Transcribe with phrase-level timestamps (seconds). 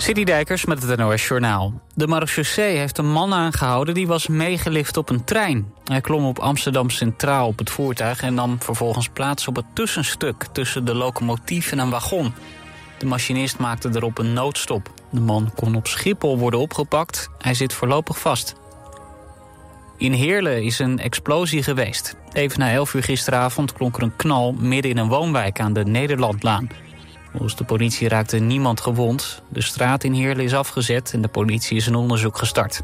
[0.00, 1.80] City Dijkers met het NOS Journaal.
[1.94, 5.72] De marechaussee heeft een man aangehouden die was meegelift op een trein.
[5.84, 8.20] Hij klom op Amsterdam Centraal op het voertuig...
[8.20, 12.34] en nam vervolgens plaats op het tussenstuk tussen de locomotief en een wagon.
[12.98, 14.90] De machinist maakte erop een noodstop.
[15.10, 17.28] De man kon op Schiphol worden opgepakt.
[17.38, 18.54] Hij zit voorlopig vast.
[19.96, 22.16] In Heerlen is een explosie geweest.
[22.32, 25.84] Even na 11 uur gisteravond klonk er een knal midden in een woonwijk aan de
[25.84, 26.68] Nederlandlaan...
[27.38, 29.42] Volgens de politie raakte niemand gewond.
[29.48, 32.80] De straat in Heerlen is afgezet en de politie is een onderzoek gestart.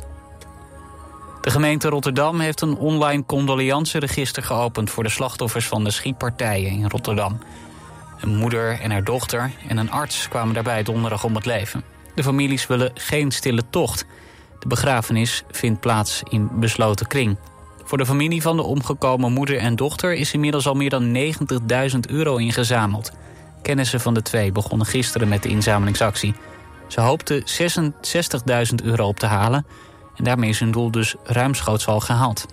[1.40, 4.90] De gemeente Rotterdam heeft een online condoleanceregister geopend...
[4.90, 7.38] voor de slachtoffers van de schietpartijen in Rotterdam.
[8.20, 11.84] Een moeder en haar dochter en een arts kwamen daarbij donderdag om het leven.
[12.14, 14.06] De families willen geen stille tocht.
[14.58, 17.36] De begrafenis vindt plaats in besloten kring.
[17.84, 20.14] Voor de familie van de omgekomen moeder en dochter...
[20.14, 23.12] is inmiddels al meer dan 90.000 euro ingezameld...
[23.64, 26.34] Kennissen van de twee begonnen gisteren met de inzamelingsactie.
[26.86, 27.44] Ze hoopten
[28.80, 29.66] 66.000 euro op te halen
[30.16, 32.46] en daarmee is hun doel dus ruimschoots al gehaald.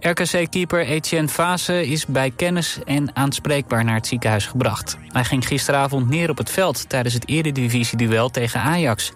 [0.00, 4.98] RKC-keeper Etienne Fase is bij kennis en aanspreekbaar naar het ziekenhuis gebracht.
[5.08, 9.12] Hij ging gisteravond neer op het veld tijdens het eredivisie-duel tegen Ajax.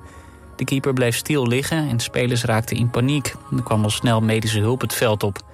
[0.57, 3.35] De keeper bleef stil liggen en spelers raakten in paniek.
[3.57, 5.48] Er kwam al snel medische hulp het veld op.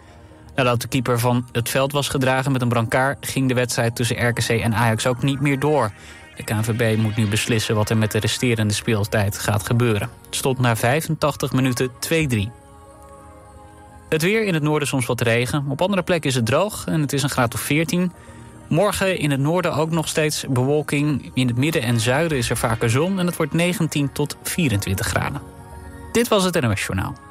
[0.55, 3.29] Nadat de keeper van het veld was gedragen met een brancard...
[3.29, 5.93] ging de wedstrijd tussen RKC en Ajax ook niet meer door.
[6.37, 10.11] De KNVB moet nu beslissen wat er met de resterende speeltijd gaat gebeuren.
[10.27, 11.93] Het stond na 85 minuten 2-3.
[14.09, 15.65] Het weer in het noorden soms wat regen.
[15.69, 18.13] Op andere plekken is het droog en het is een graad of 14.
[18.69, 21.31] Morgen in het noorden ook nog steeds bewolking.
[21.35, 25.07] In het midden en zuiden is er vaker zon en het wordt 19 tot 24
[25.07, 25.41] graden.
[26.13, 27.24] Dit was het NOS Journaal.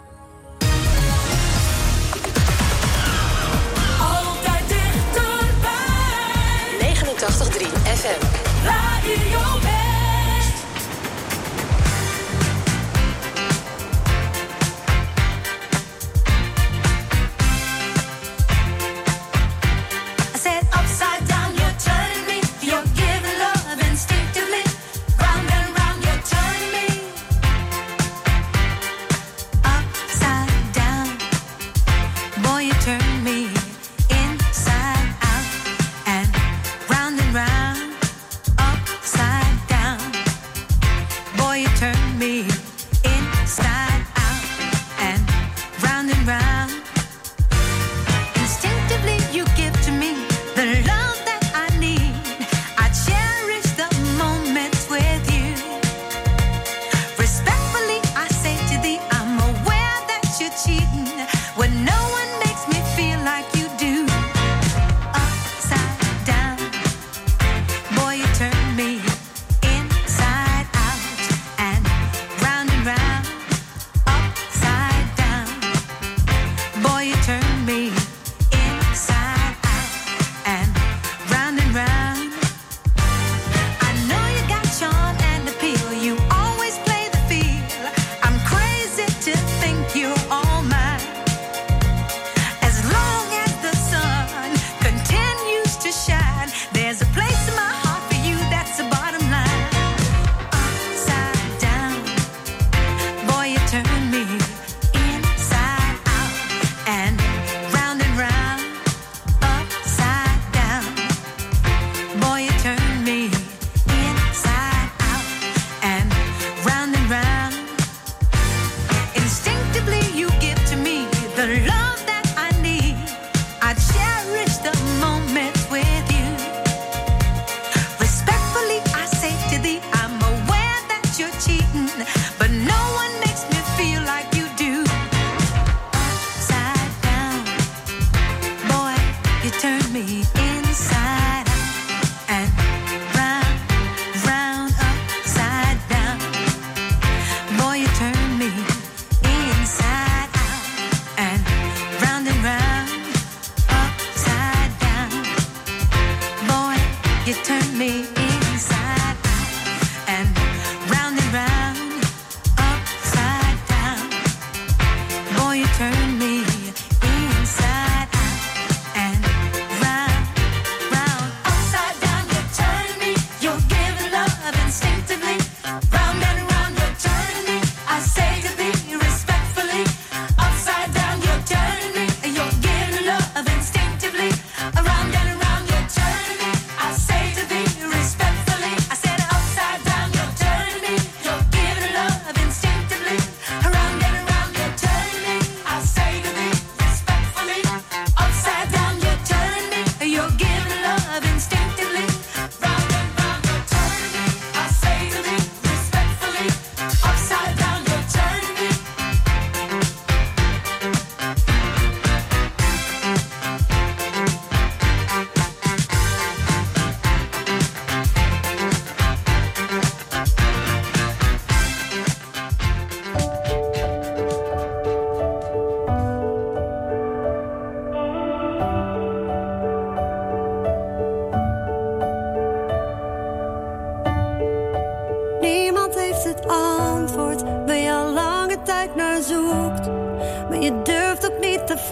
[8.04, 9.83] Listen.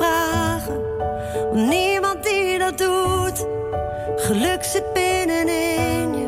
[0.01, 0.81] Vragen,
[1.53, 3.45] niemand die dat doet.
[4.15, 6.27] Geluk zit binnenin je,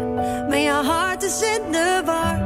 [0.49, 2.37] maar je hart is in de war.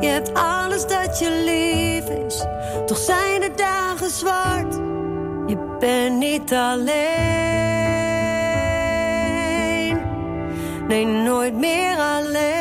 [0.00, 2.44] Je hebt alles dat je lief is,
[2.86, 4.74] toch zijn de dagen zwart.
[5.46, 6.88] Je bent niet alleen,
[10.88, 12.59] nee, nooit meer alleen.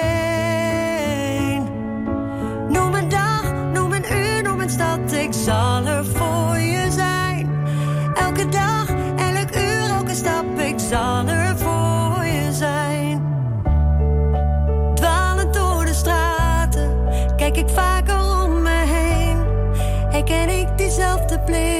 [21.49, 21.78] please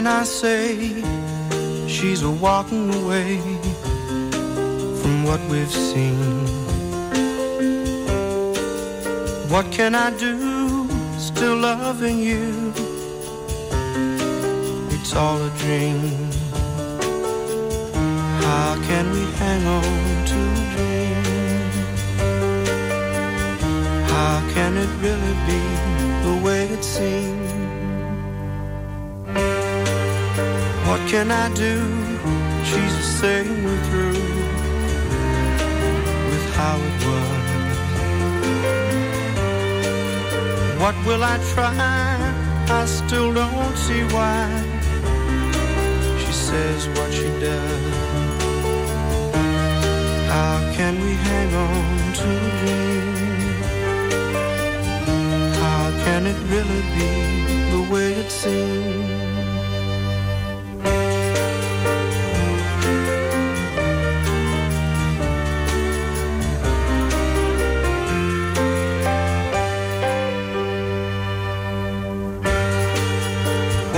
[0.00, 1.04] can I say?
[1.86, 3.36] She's a walking away
[5.00, 6.46] from what we've seen.
[9.52, 10.88] What can I do?
[11.18, 12.72] Still loving you.
[14.94, 16.00] It's all a dream.
[18.44, 21.24] How can we hang on to a dream?
[24.14, 25.62] How can it really be
[26.26, 27.39] the way it seems?
[31.10, 31.74] Can I do?
[32.62, 34.22] She's the same we're through
[36.30, 37.48] with how it was.
[40.80, 41.74] What will I try?
[42.80, 44.46] I still don't see why.
[46.20, 47.94] She says what she does.
[50.30, 53.16] How can we hang on to dream?
[55.64, 57.10] How can it really be
[57.72, 59.29] the way it seems?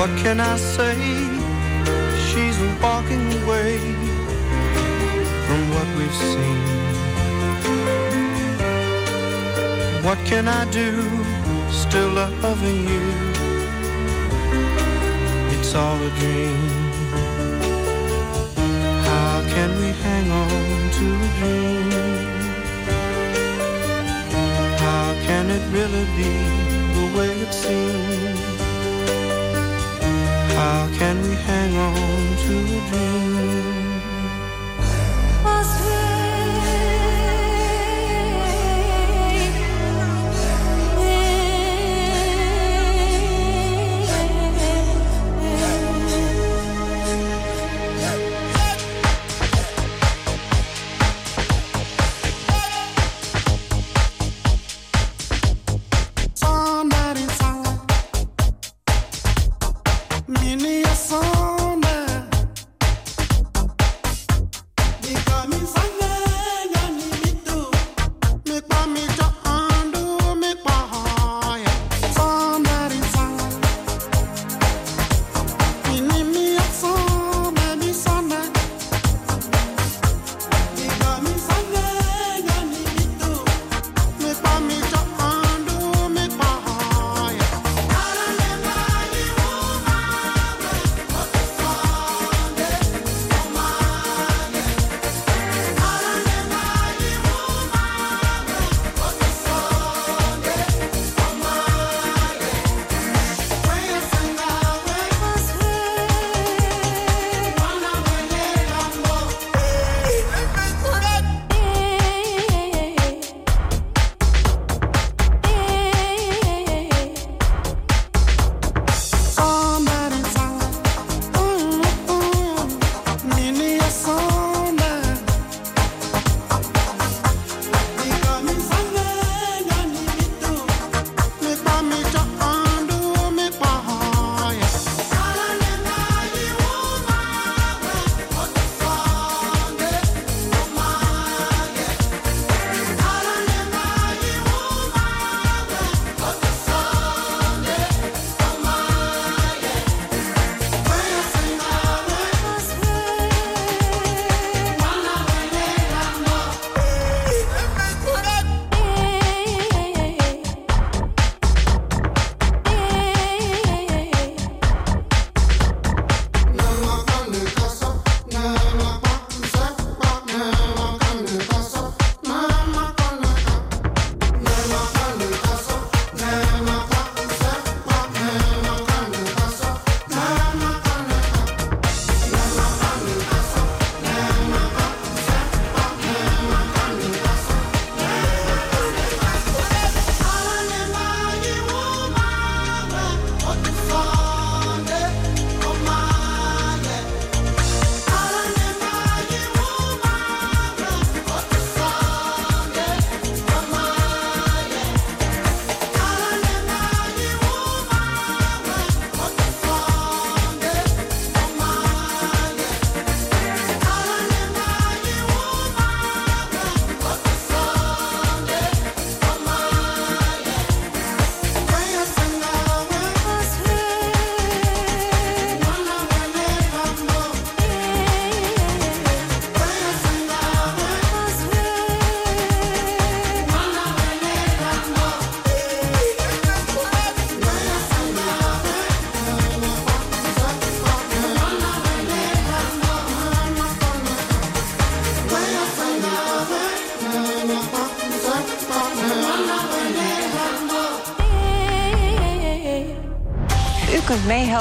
[0.03, 0.97] What can I say?
[2.27, 3.79] She's walking away
[5.47, 6.63] from what we've seen.
[10.03, 10.91] What can I do?
[11.71, 12.11] Still
[12.43, 13.05] loving you.
[15.55, 16.63] It's all a dream.
[19.07, 21.91] How can we hang on to a dream?
[24.85, 26.33] How can it really be
[26.97, 28.52] the way it seems?
[30.63, 33.72] How can we hang on to a dream?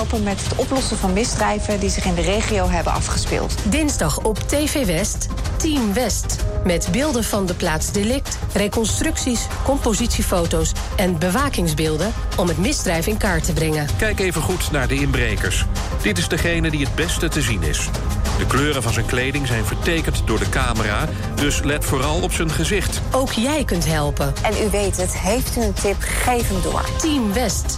[0.01, 3.55] Met het oplossen van misdrijven die zich in de regio hebben afgespeeld.
[3.63, 5.27] Dinsdag op TV West,
[5.57, 6.35] Team West.
[6.65, 13.45] Met beelden van de plaats delict, reconstructies, compositiefoto's en bewakingsbeelden om het misdrijf in kaart
[13.45, 13.87] te brengen.
[13.97, 15.65] Kijk even goed naar de inbrekers.
[16.01, 17.89] Dit is degene die het beste te zien is.
[18.37, 22.49] De kleuren van zijn kleding zijn vertekend door de camera, dus let vooral op zijn
[22.51, 23.01] gezicht.
[23.11, 24.33] Ook jij kunt helpen.
[24.41, 26.85] En u weet het, heeft u een tip, geef hem door.
[26.97, 27.77] Team West,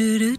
[0.00, 0.29] Do, do,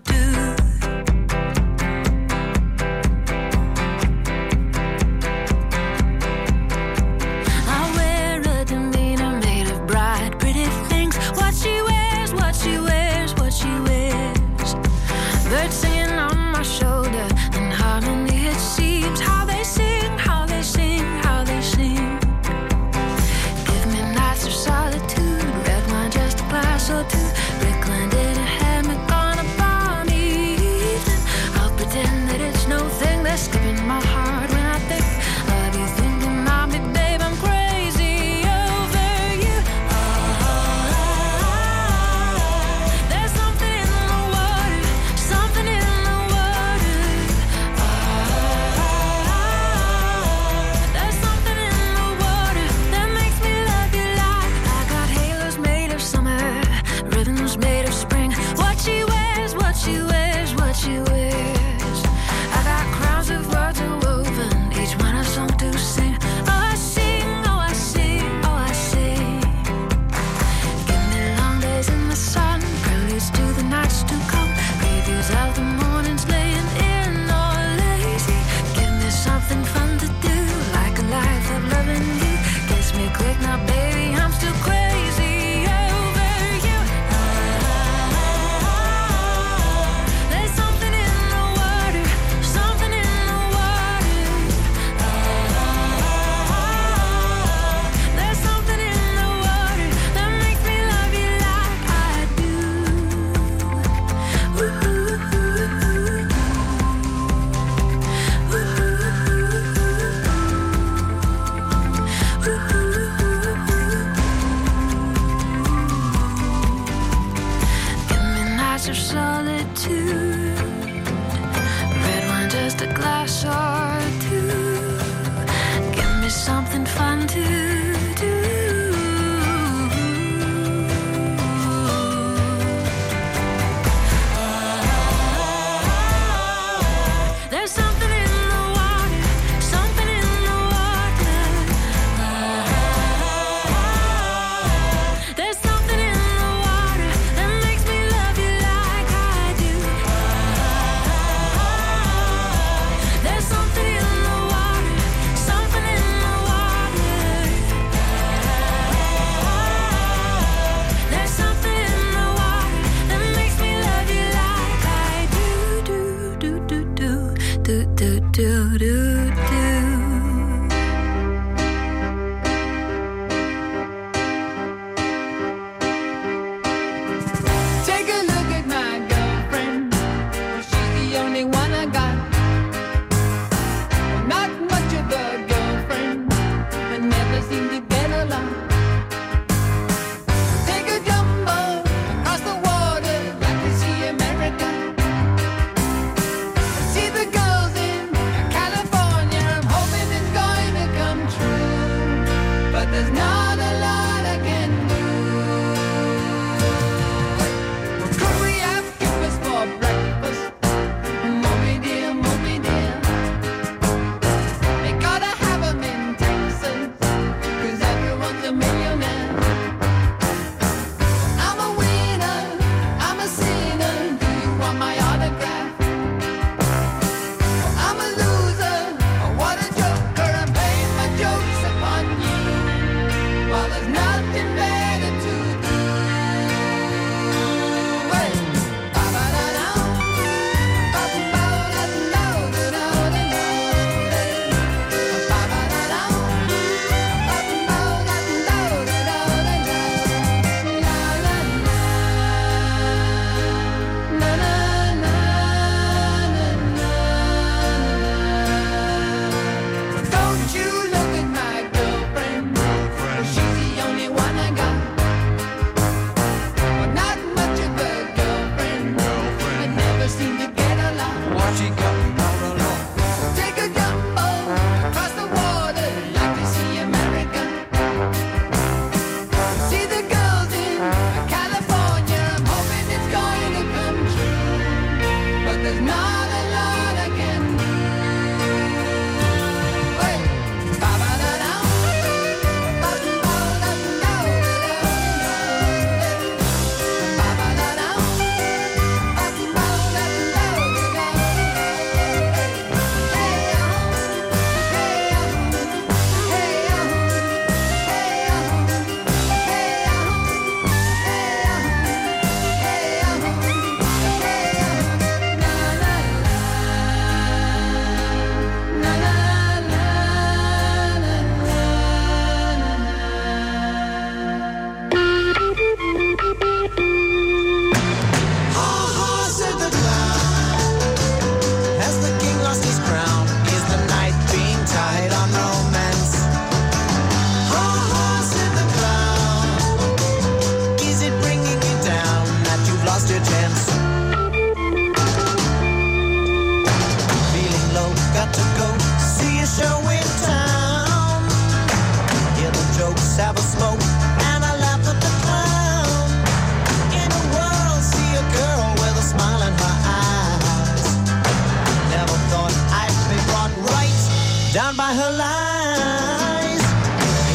[364.54, 366.64] down by her lies.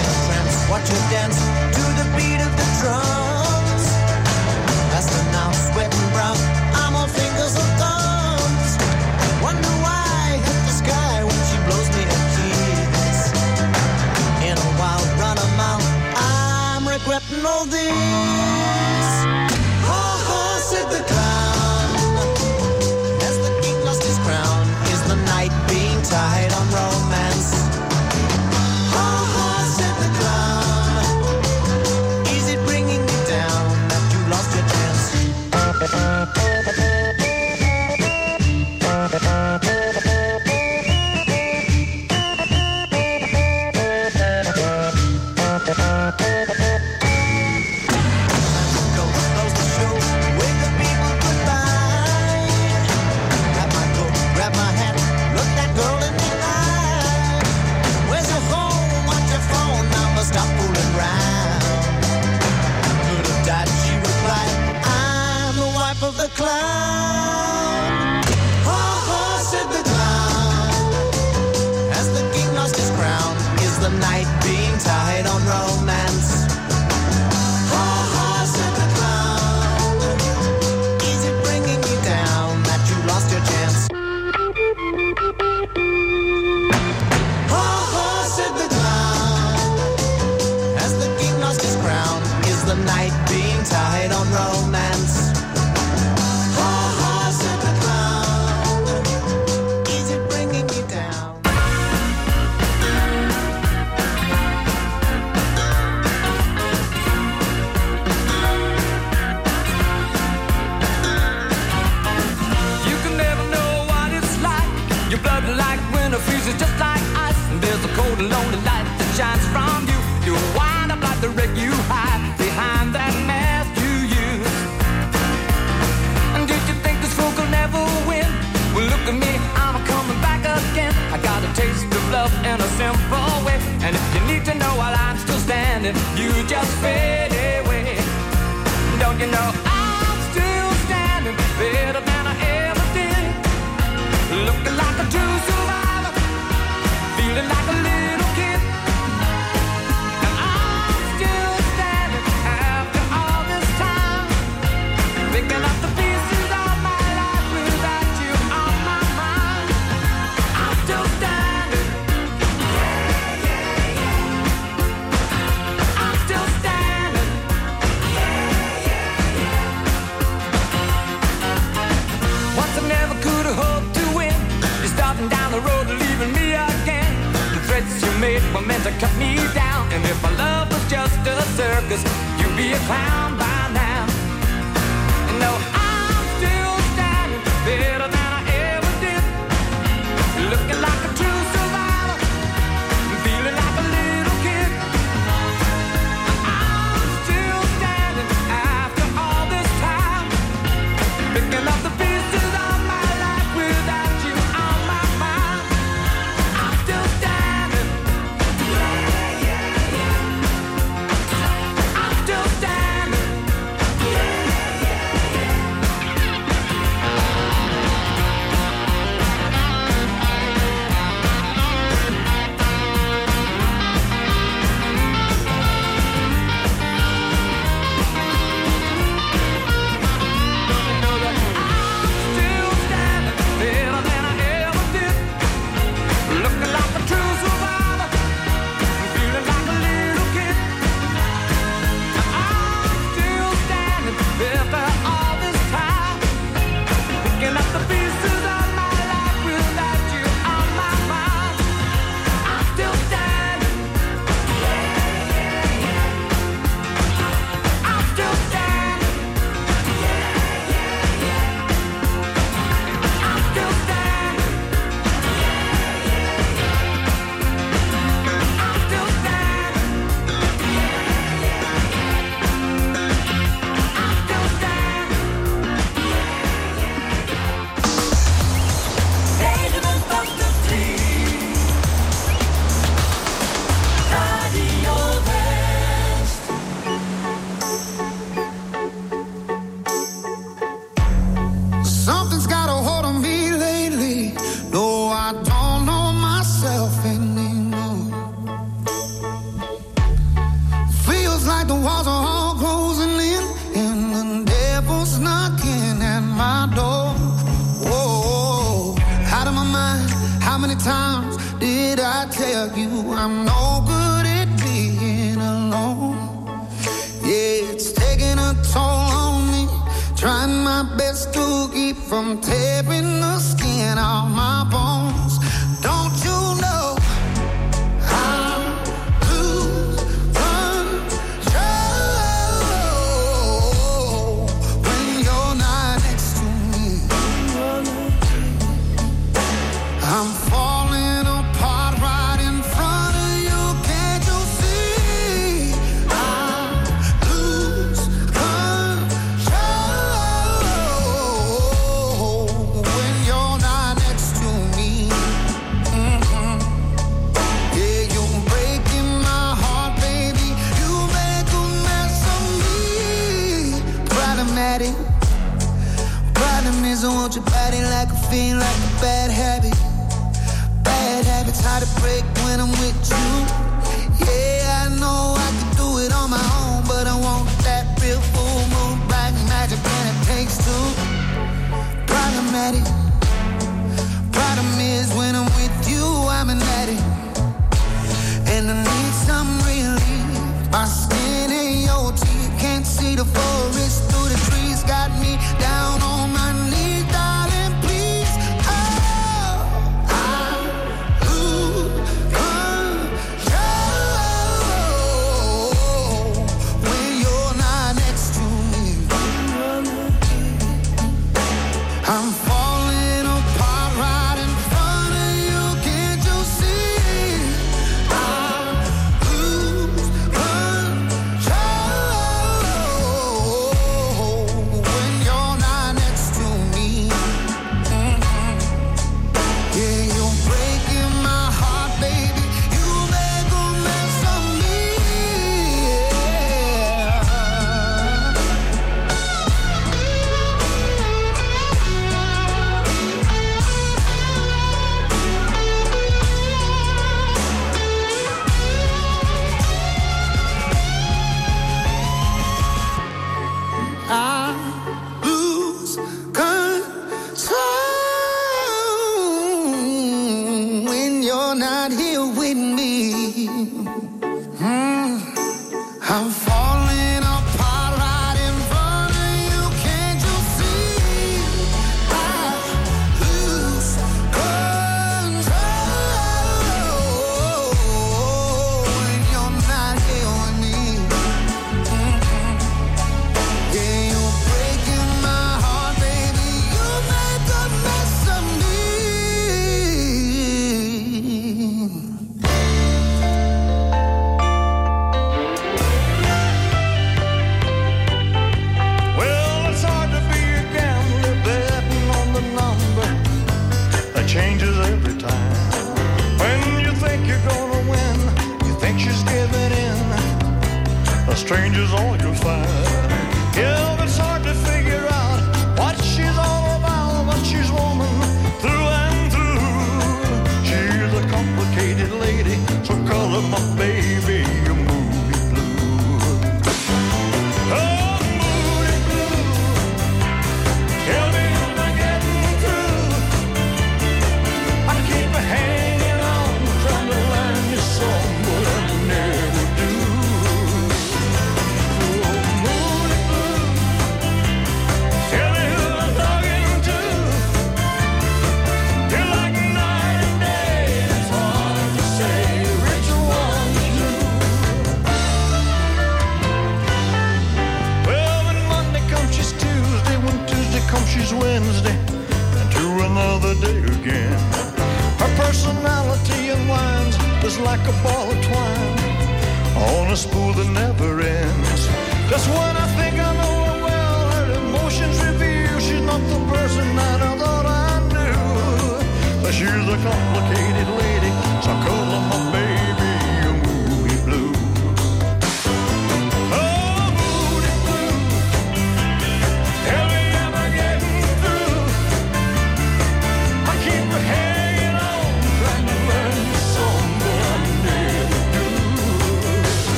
[0.00, 1.36] In a trance, watch her dance
[1.76, 3.84] to the beat of the drums.
[4.96, 6.38] As the now sweating brown,
[6.72, 8.70] I'm all fingers and thumbs.
[9.44, 13.20] Wonder why I hit the sky when she blows me a kiss.
[14.48, 15.84] In a wild run a mile,
[16.16, 18.91] I'm regretting all this.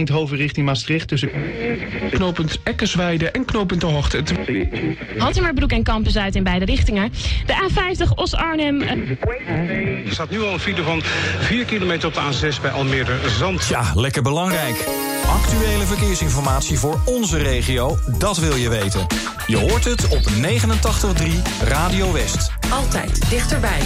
[0.00, 1.30] Eindhoven richting Maastricht tussen
[2.10, 4.22] knooppunt Eckersweide en knooppunt De Hoogte.
[5.18, 7.12] Hattemerbroek en Kampen Zuid in beide richtingen.
[7.46, 8.80] De A50 Os-Arnhem.
[8.82, 11.02] eh, Er staat nu al een file van
[11.40, 13.66] 4 kilometer op de A6 bij Almere Zand.
[13.68, 14.88] Ja, lekker belangrijk.
[15.26, 19.06] Actuele verkeersinformatie voor onze regio, dat wil je weten.
[19.46, 22.50] Je hoort het op 89.3 Radio West.
[22.70, 23.78] Altijd dichterbij.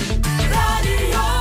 [0.51, 1.34] Radio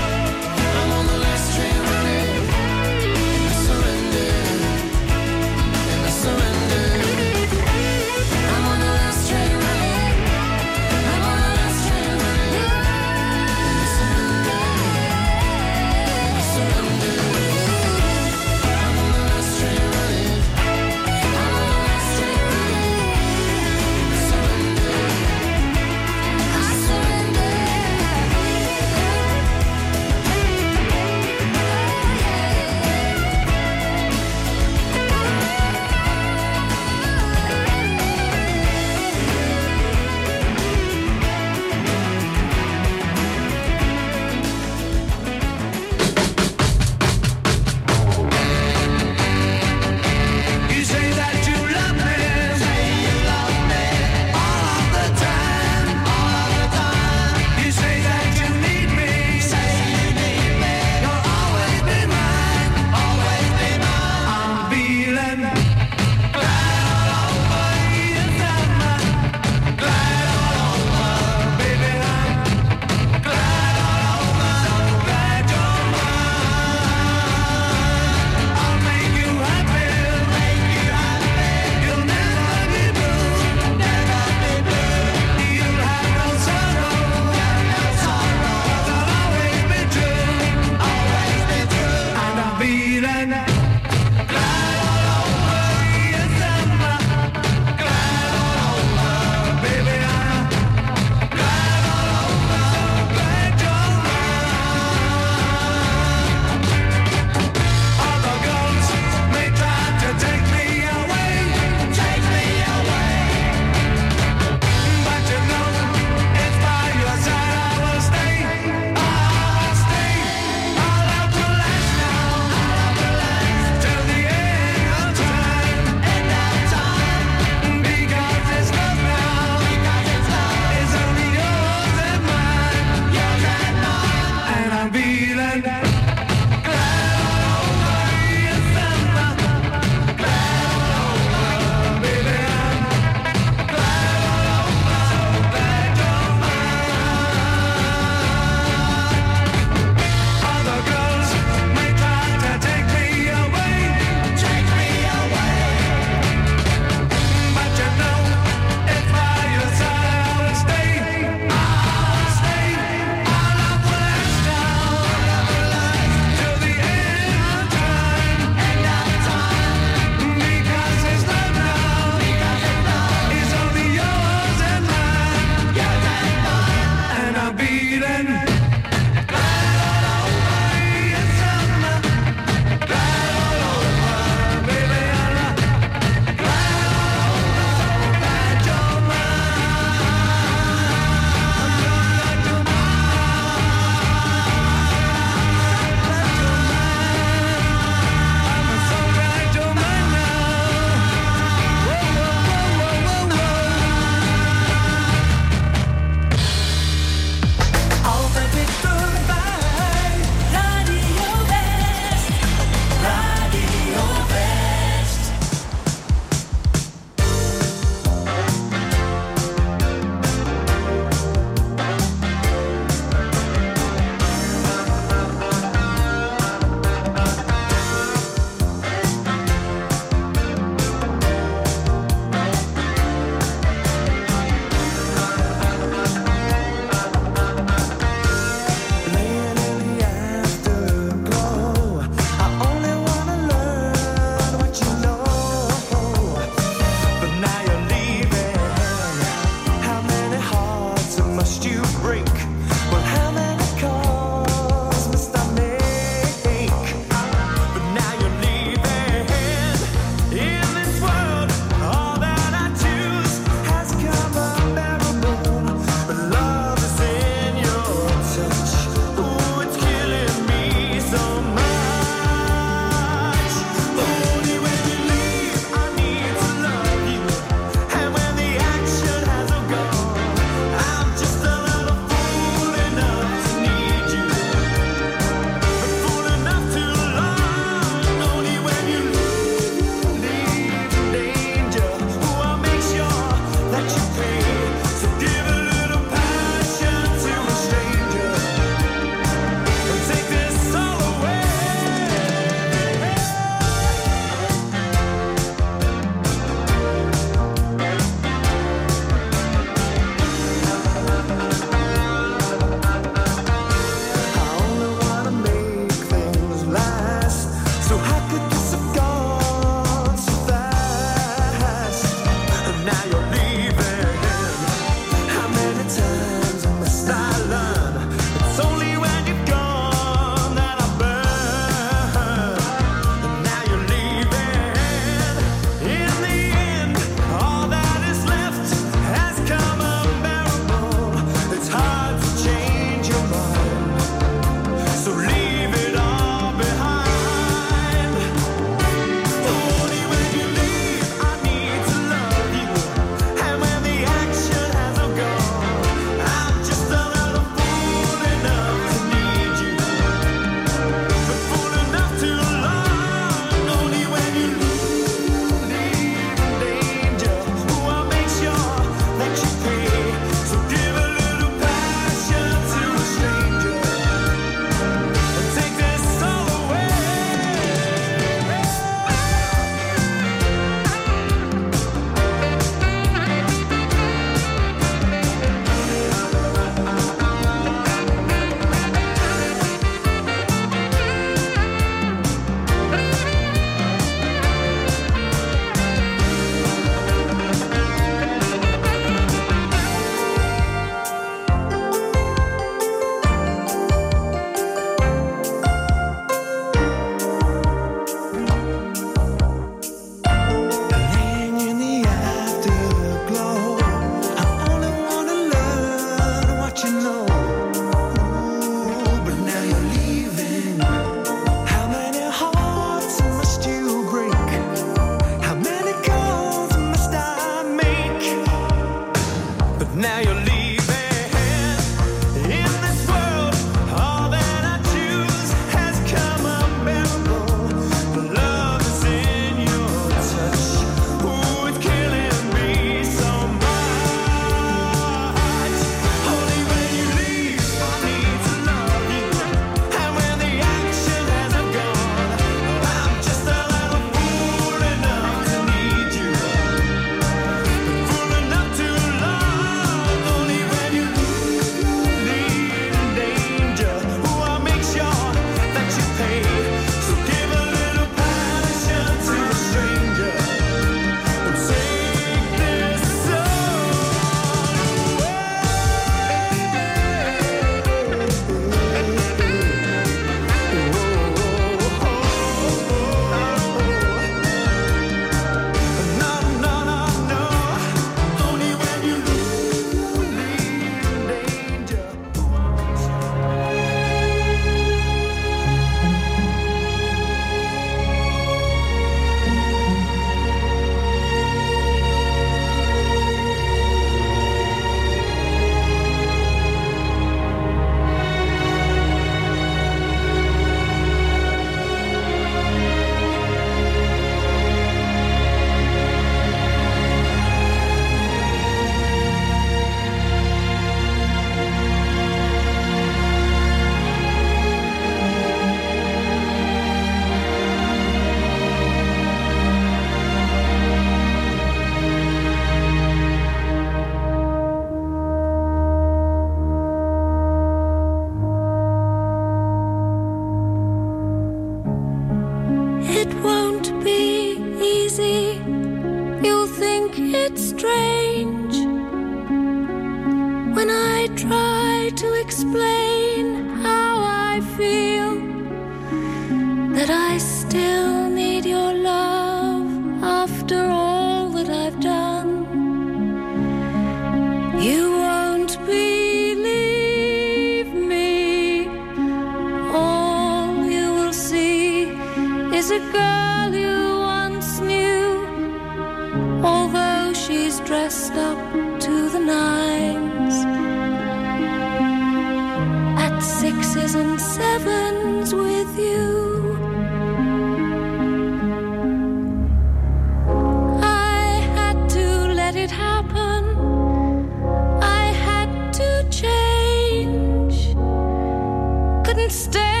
[599.51, 600.00] stay.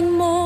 [0.00, 0.37] Nothing more